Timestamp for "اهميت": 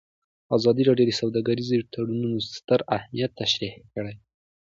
2.97-3.31